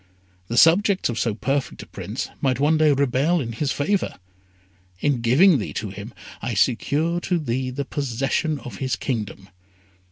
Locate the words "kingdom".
8.95-9.49